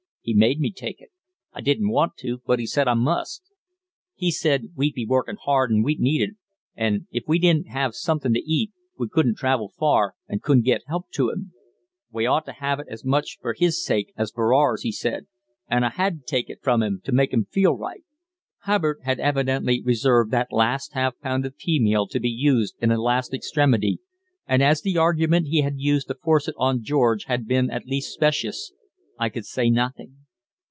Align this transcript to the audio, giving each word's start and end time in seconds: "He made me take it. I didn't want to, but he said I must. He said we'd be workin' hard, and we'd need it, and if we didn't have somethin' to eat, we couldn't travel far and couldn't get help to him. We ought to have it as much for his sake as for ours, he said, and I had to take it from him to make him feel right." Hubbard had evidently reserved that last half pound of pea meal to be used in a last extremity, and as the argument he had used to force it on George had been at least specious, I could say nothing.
"He 0.23 0.35
made 0.35 0.59
me 0.59 0.71
take 0.71 1.01
it. 1.01 1.09
I 1.51 1.61
didn't 1.61 1.89
want 1.89 2.15
to, 2.17 2.43
but 2.45 2.59
he 2.59 2.67
said 2.67 2.87
I 2.87 2.93
must. 2.93 3.41
He 4.13 4.29
said 4.29 4.67
we'd 4.75 4.93
be 4.93 5.03
workin' 5.03 5.35
hard, 5.35 5.71
and 5.71 5.83
we'd 5.83 5.99
need 5.99 6.21
it, 6.21 6.35
and 6.75 7.07
if 7.09 7.23
we 7.27 7.39
didn't 7.39 7.69
have 7.69 7.95
somethin' 7.95 8.31
to 8.35 8.39
eat, 8.39 8.69
we 8.99 9.09
couldn't 9.09 9.37
travel 9.37 9.73
far 9.79 10.13
and 10.27 10.43
couldn't 10.43 10.65
get 10.65 10.83
help 10.85 11.09
to 11.13 11.31
him. 11.31 11.53
We 12.11 12.27
ought 12.27 12.45
to 12.45 12.51
have 12.51 12.79
it 12.79 12.85
as 12.87 13.03
much 13.03 13.39
for 13.41 13.55
his 13.57 13.83
sake 13.83 14.13
as 14.15 14.29
for 14.29 14.53
ours, 14.53 14.83
he 14.83 14.91
said, 14.91 15.25
and 15.67 15.83
I 15.83 15.89
had 15.89 16.19
to 16.19 16.23
take 16.27 16.51
it 16.51 16.59
from 16.61 16.83
him 16.83 17.01
to 17.05 17.11
make 17.11 17.33
him 17.33 17.47
feel 17.49 17.73
right." 17.75 18.03
Hubbard 18.59 18.99
had 19.01 19.19
evidently 19.19 19.81
reserved 19.83 20.29
that 20.29 20.51
last 20.53 20.93
half 20.93 21.17
pound 21.19 21.47
of 21.47 21.57
pea 21.57 21.79
meal 21.79 22.05
to 22.05 22.19
be 22.19 22.29
used 22.29 22.75
in 22.79 22.91
a 22.91 23.01
last 23.01 23.33
extremity, 23.33 23.97
and 24.47 24.61
as 24.61 24.83
the 24.83 24.99
argument 24.99 25.47
he 25.47 25.61
had 25.61 25.79
used 25.79 26.07
to 26.09 26.13
force 26.13 26.47
it 26.47 26.53
on 26.59 26.83
George 26.83 27.23
had 27.23 27.47
been 27.47 27.71
at 27.71 27.87
least 27.87 28.13
specious, 28.13 28.71
I 29.19 29.29
could 29.29 29.45
say 29.45 29.69
nothing. 29.69 30.15